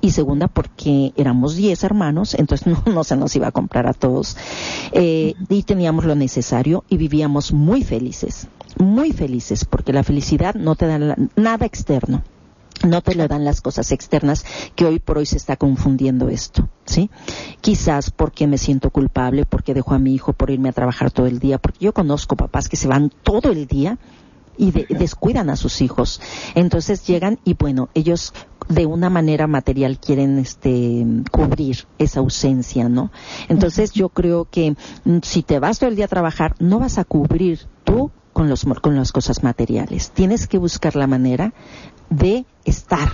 [0.00, 4.36] y segunda porque éramos 10 hermanos, entonces no, se nos iba a comprar a todos
[4.92, 10.74] eh, y teníamos lo necesario y vivíamos muy felices, muy felices porque la felicidad no
[10.74, 12.22] te da nada externo.
[12.88, 16.68] No te lo dan las cosas externas que hoy por hoy se está confundiendo esto,
[16.84, 17.10] ¿sí?
[17.60, 21.26] Quizás porque me siento culpable, porque dejo a mi hijo por irme a trabajar todo
[21.26, 23.98] el día, porque yo conozco papás que se van todo el día
[24.56, 26.20] y descuidan a sus hijos.
[26.54, 28.32] Entonces llegan y bueno, ellos
[28.68, 33.10] de una manera material quieren este cubrir esa ausencia, ¿no?
[33.48, 36.98] Entonces yo creo que mm, si te vas todo el día a trabajar, no vas
[36.98, 40.10] a cubrir tú con los con las cosas materiales.
[40.10, 41.52] Tienes que buscar la manera
[42.08, 43.10] de estar,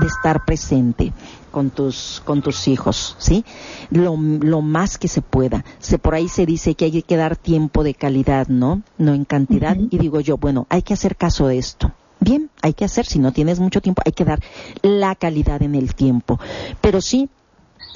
[0.00, 1.12] de estar presente
[1.50, 3.44] con tus, con tus hijos, ¿sí?
[3.90, 5.64] Lo, lo más que se pueda.
[5.78, 8.82] Se, por ahí se dice que hay que dar tiempo de calidad, ¿no?
[8.96, 9.76] No en cantidad.
[9.90, 11.92] Y digo yo, bueno, hay que hacer caso de esto.
[12.20, 14.40] Bien, hay que hacer, si no tienes mucho tiempo, hay que dar
[14.82, 16.40] la calidad en el tiempo.
[16.80, 17.28] Pero sí,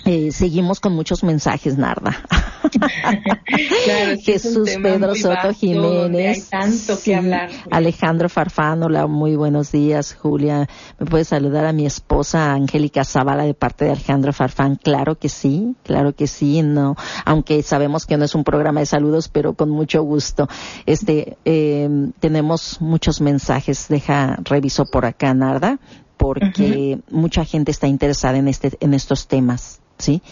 [0.05, 2.17] eh, seguimos con muchos mensajes, Narda.
[4.23, 6.49] Jesús Pedro Soto Jiménez.
[6.49, 7.51] tanto que hablar.
[7.71, 10.69] Alejandro Farfán, hola, muy buenos días, Julia.
[10.99, 14.77] ¿Me puedes saludar a mi esposa Angélica Zavala de parte de Alejandro Farfán?
[14.77, 18.87] Claro que sí, claro que sí, no, aunque sabemos que no es un programa de
[18.87, 20.49] saludos, pero con mucho gusto.
[20.87, 21.89] Este, eh,
[22.19, 25.79] tenemos muchos mensajes, deja, reviso por acá, Narda,
[26.17, 29.82] porque mucha gente está interesada en este, en estos temas.
[30.03, 30.23] ¿Sí?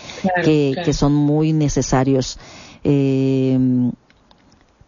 [0.44, 2.38] que, son muy necesarios.
[2.84, 3.58] Eh,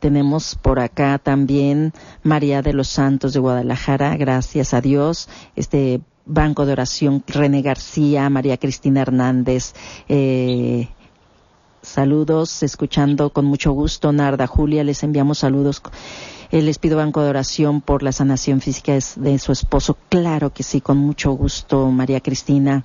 [0.01, 1.93] tenemos por acá también
[2.25, 5.29] María de los Santos de Guadalajara, gracias a Dios.
[5.55, 9.75] Este Banco de Oración René García, María Cristina Hernández.
[10.09, 10.89] Eh,
[11.83, 14.13] saludos, escuchando con mucho gusto.
[14.13, 15.81] Narda Julia, les enviamos saludos.
[16.51, 19.97] Eh, les pido Banco de Oración por la sanación física de su esposo.
[20.09, 22.85] Claro que sí, con mucho gusto, María Cristina.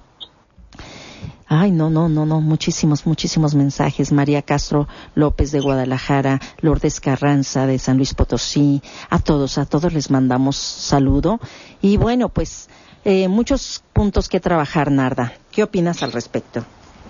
[1.49, 4.11] Ay, no, no, no, no, muchísimos, muchísimos mensajes.
[4.11, 9.93] María Castro López de Guadalajara, Lourdes Carranza de San Luis Potosí, a todos, a todos
[9.93, 11.39] les mandamos saludo.
[11.81, 12.69] Y bueno, pues
[13.05, 15.33] eh, muchos puntos que trabajar, Narda.
[15.51, 16.65] ¿Qué opinas al respecto?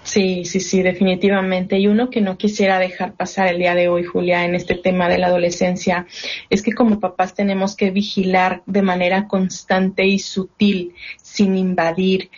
[0.07, 1.79] Sí, sí, sí, definitivamente.
[1.79, 5.09] Y uno que no quisiera dejar pasar el día de hoy, Julia, en este tema
[5.09, 6.07] de la adolescencia,
[6.49, 12.29] es que como papás tenemos que vigilar de manera constante y sutil, sin invadir,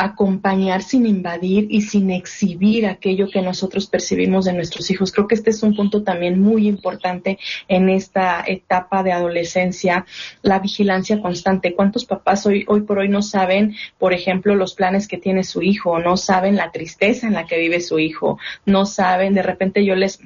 [0.00, 5.12] acompañar sin invadir y sin exhibir aquello que nosotros percibimos de nuestros hijos.
[5.12, 10.06] Creo que este es un punto también muy importante en esta etapa de adolescencia,
[10.40, 11.74] la vigilancia constante.
[11.74, 15.60] ¿Cuántos papás hoy, hoy por hoy no saben, por ejemplo, los planes que tiene su
[15.60, 19.84] hijo, no saben la tristeza en la que vive su hijo, no saben, de repente
[19.84, 20.18] yo les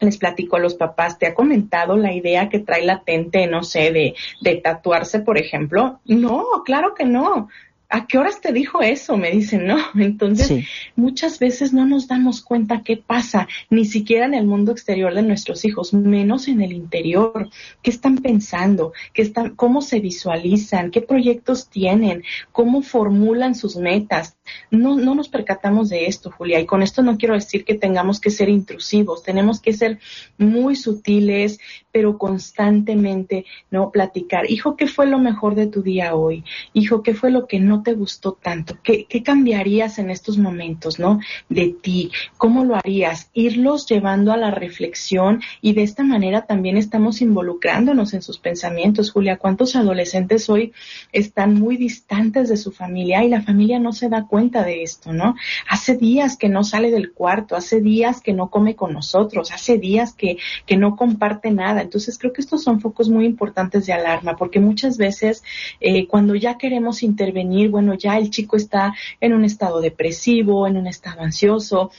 [0.00, 3.92] les platico a los papás, ¿te ha comentado la idea que trae latente, no sé,
[3.92, 6.00] de, de tatuarse, por ejemplo?
[6.06, 7.50] No, claro que no.
[7.90, 9.16] ¿A qué horas te dijo eso?
[9.16, 9.76] Me dicen, ¿no?
[9.94, 15.12] Entonces, muchas veces no nos damos cuenta qué pasa, ni siquiera en el mundo exterior
[15.14, 17.50] de nuestros hijos, menos en el interior.
[17.82, 18.92] ¿Qué están pensando?
[19.12, 20.90] ¿Qué están, ¿Cómo se visualizan?
[20.90, 22.22] ¿Qué proyectos tienen?
[22.52, 24.36] ¿Cómo formulan sus metas?
[24.70, 26.60] No, no nos percatamos de esto, Julia.
[26.60, 29.98] Y con esto no quiero decir que tengamos que ser intrusivos, tenemos que ser
[30.38, 31.58] muy sutiles,
[31.92, 33.90] pero constantemente, ¿no?
[33.90, 34.50] Platicar.
[34.50, 36.44] Hijo, ¿qué fue lo mejor de tu día hoy?
[36.72, 38.78] Hijo, ¿qué fue lo que no te gustó tanto?
[38.82, 41.20] ¿Qué, qué cambiarías en estos momentos, ¿no?
[41.48, 42.10] De ti.
[42.36, 43.30] ¿Cómo lo harías?
[43.34, 49.10] Irlos llevando a la reflexión y de esta manera también estamos involucrándonos en sus pensamientos.
[49.10, 50.72] Julia, ¿cuántos adolescentes hoy
[51.12, 55.12] están muy distantes de su familia y la familia no se da cuenta de esto,
[55.12, 55.36] ¿no?
[55.68, 59.78] Hace días que no sale del cuarto, hace días que no come con nosotros, hace
[59.78, 61.82] días que, que no comparte nada.
[61.82, 65.42] Entonces creo que estos son focos muy importantes de alarma porque muchas veces
[65.80, 70.76] eh, cuando ya queremos intervenir, bueno, ya el chico está en un estado depresivo, en
[70.76, 71.90] un estado ansioso,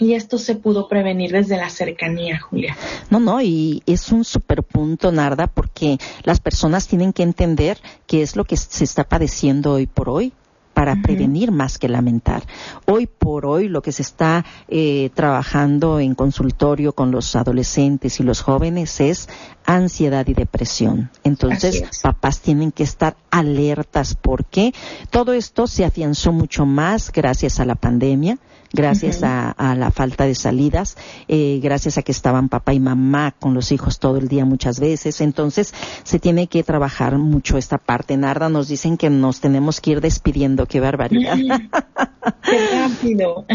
[0.00, 2.76] y esto se pudo prevenir desde la cercanía, Julia.
[3.10, 8.22] No, no, y es un super punto, Narda, porque las personas tienen que entender qué
[8.22, 10.32] es lo que se está padeciendo hoy por hoy
[10.78, 12.44] para prevenir más que lamentar.
[12.86, 18.22] Hoy por hoy lo que se está eh, trabajando en consultorio con los adolescentes y
[18.22, 19.28] los jóvenes es
[19.66, 21.10] ansiedad y depresión.
[21.24, 24.14] Entonces, papás tienen que estar alertas.
[24.14, 24.72] Porque
[25.10, 28.38] todo esto se afianzó mucho más gracias a la pandemia
[28.72, 30.96] gracias a, la falta de salidas,
[31.26, 34.80] eh, gracias a que estaban papá y mamá con los hijos todo el día muchas
[34.80, 35.20] veces.
[35.20, 38.16] Entonces, se tiene que trabajar mucho esta parte.
[38.16, 40.66] Narda, nos dicen que nos tenemos que ir despidiendo.
[40.66, 41.36] Qué barbaridad.
[42.42, 43.46] Qué rápido.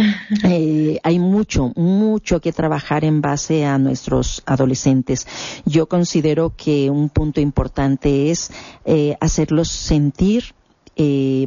[0.44, 5.28] Eh, hay mucho, mucho que trabajar en base a nuestros adolescentes.
[5.66, 8.52] Yo considero que un punto importante es
[8.86, 10.54] eh, hacerlos sentir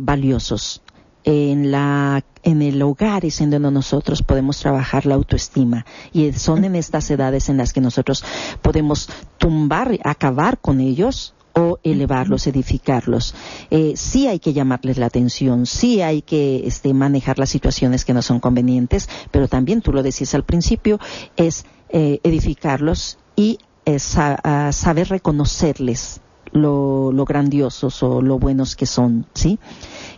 [0.01, 0.83] valiosos
[1.27, 5.85] en la en el hogar es en donde nosotros podemos trabajar la autoestima.
[6.13, 8.25] Y son en estas edades en las que nosotros
[8.63, 13.35] podemos tumbar, acabar con ellos o elevarlos, edificarlos.
[13.71, 18.15] Eh, sí hay que llamarles la atención, sí hay que este, manejar las situaciones que
[18.15, 21.01] no son convenientes, pero también tú lo decías al principio,
[21.37, 26.21] es eh, edificarlos y eh, saber reconocerles
[26.53, 29.59] lo, lo grandiosos o lo buenos que son, ¿sí?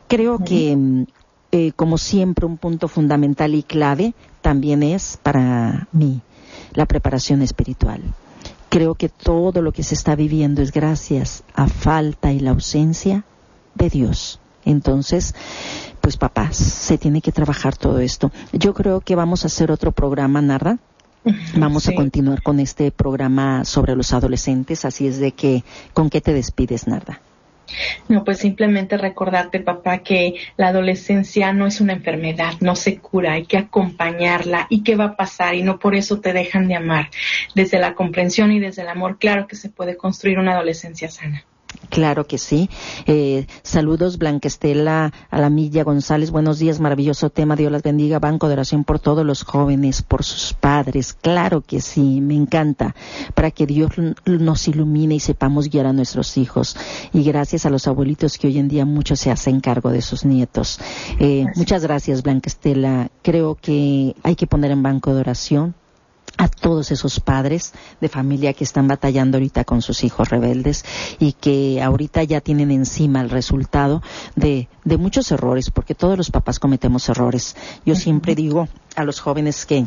[0.08, 1.04] Creo que, mm,
[1.52, 6.22] eh, como siempre, un punto fundamental y clave también es para mí
[6.74, 8.02] la preparación espiritual.
[8.68, 13.24] Creo que todo lo que se está viviendo es gracias a falta y la ausencia
[13.74, 14.40] de Dios.
[14.64, 15.34] Entonces,
[16.00, 18.30] pues papás, se tiene que trabajar todo esto.
[18.52, 20.78] Yo creo que vamos a hacer otro programa, Narda.
[21.56, 26.20] Vamos a continuar con este programa sobre los adolescentes, así es de que, ¿con qué
[26.20, 27.20] te despides, Narda?
[28.08, 33.34] No, pues simplemente recordarte, papá, que la adolescencia no es una enfermedad, no se cura,
[33.34, 36.76] hay que acompañarla y qué va a pasar y no por eso te dejan de
[36.76, 37.10] amar.
[37.54, 41.44] Desde la comprensión y desde el amor, claro que se puede construir una adolescencia sana.
[41.90, 42.68] Claro que sí.
[43.06, 46.30] Eh, saludos, Blanquestela Alamilla González.
[46.30, 47.56] Buenos días, maravilloso tema.
[47.56, 48.18] Dios las bendiga.
[48.18, 51.14] Banco de oración por todos los jóvenes, por sus padres.
[51.14, 52.94] Claro que sí, me encanta.
[53.34, 53.92] Para que Dios
[54.26, 56.76] nos ilumine y sepamos guiar a nuestros hijos.
[57.12, 60.24] Y gracias a los abuelitos que hoy en día muchos se hacen cargo de sus
[60.24, 60.78] nietos.
[61.18, 63.10] Eh, muchas gracias, Blanquestela.
[63.22, 65.74] Creo que hay que poner en banco de oración
[66.38, 70.84] a todos esos padres de familia que están batallando ahorita con sus hijos rebeldes
[71.18, 74.02] y que ahorita ya tienen encima el resultado
[74.36, 77.56] de, de muchos errores, porque todos los papás cometemos errores.
[77.84, 79.86] Yo siempre digo a los jóvenes que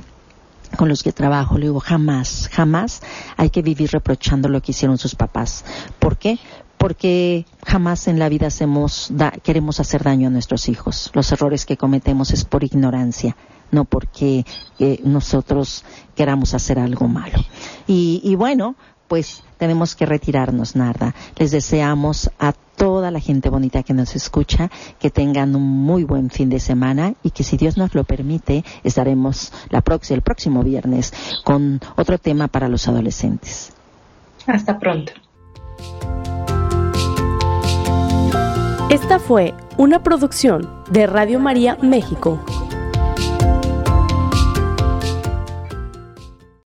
[0.78, 3.02] con los que trabajo, le digo, jamás, jamás
[3.38, 5.66] hay que vivir reprochando lo que hicieron sus papás.
[6.00, 6.40] ¿Por qué?
[6.78, 9.12] Porque jamás en la vida hacemos
[9.44, 11.12] queremos hacer daño a nuestros hijos.
[11.14, 13.36] Los errores que cometemos es por ignorancia
[13.72, 14.46] no porque
[14.80, 15.84] eh, nosotros
[16.16, 17.40] queramos hacer algo malo.
[17.88, 18.76] Y, y bueno,
[19.08, 21.14] pues tenemos que retirarnos, Narda.
[21.38, 26.30] Les deseamos a toda la gente bonita que nos escucha que tengan un muy buen
[26.30, 31.14] fin de semana y que si Dios nos lo permite estaremos la el próximo viernes
[31.44, 33.74] con otro tema para los adolescentes.
[34.48, 35.12] Hasta pronto.
[38.90, 42.40] Esta fue una producción de Radio María México.